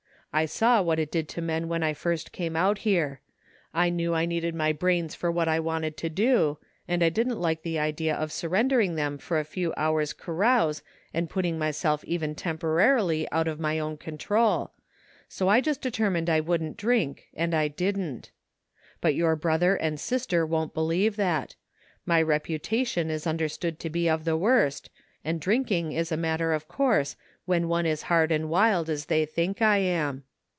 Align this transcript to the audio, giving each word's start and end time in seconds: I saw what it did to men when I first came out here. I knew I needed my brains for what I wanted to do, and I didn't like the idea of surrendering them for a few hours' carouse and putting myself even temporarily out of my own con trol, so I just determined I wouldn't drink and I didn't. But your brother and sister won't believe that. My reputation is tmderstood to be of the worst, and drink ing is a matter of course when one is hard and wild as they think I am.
I 0.33 0.45
saw 0.45 0.81
what 0.81 0.97
it 0.97 1.11
did 1.11 1.27
to 1.35 1.41
men 1.41 1.67
when 1.67 1.83
I 1.83 1.93
first 1.93 2.31
came 2.31 2.55
out 2.55 2.77
here. 2.79 3.19
I 3.73 3.89
knew 3.89 4.13
I 4.13 4.25
needed 4.25 4.55
my 4.55 4.71
brains 4.71 5.13
for 5.13 5.29
what 5.29 5.49
I 5.49 5.59
wanted 5.59 5.97
to 5.97 6.09
do, 6.09 6.57
and 6.87 7.03
I 7.03 7.09
didn't 7.09 7.41
like 7.41 7.63
the 7.63 7.77
idea 7.79 8.15
of 8.15 8.31
surrendering 8.31 8.95
them 8.95 9.17
for 9.17 9.37
a 9.37 9.43
few 9.43 9.73
hours' 9.75 10.13
carouse 10.13 10.83
and 11.13 11.29
putting 11.29 11.59
myself 11.59 12.01
even 12.05 12.33
temporarily 12.33 13.27
out 13.29 13.49
of 13.49 13.59
my 13.59 13.77
own 13.77 13.97
con 13.97 14.17
trol, 14.17 14.69
so 15.27 15.49
I 15.49 15.59
just 15.59 15.81
determined 15.81 16.29
I 16.29 16.39
wouldn't 16.39 16.77
drink 16.77 17.27
and 17.33 17.53
I 17.53 17.67
didn't. 17.67 18.31
But 19.01 19.15
your 19.15 19.35
brother 19.35 19.75
and 19.75 19.99
sister 19.99 20.45
won't 20.45 20.73
believe 20.73 21.17
that. 21.17 21.55
My 22.05 22.21
reputation 22.21 23.09
is 23.09 23.25
tmderstood 23.25 23.79
to 23.79 23.89
be 23.89 24.07
of 24.09 24.23
the 24.23 24.37
worst, 24.37 24.91
and 25.25 25.41
drink 25.41 25.71
ing 25.73 25.91
is 25.91 26.09
a 26.09 26.15
matter 26.15 26.53
of 26.53 26.69
course 26.69 27.17
when 27.45 27.67
one 27.67 27.87
is 27.87 28.03
hard 28.03 28.31
and 28.31 28.47
wild 28.49 28.87
as 28.89 29.07
they 29.07 29.25
think 29.25 29.63
I 29.63 29.79
am. 29.79 30.23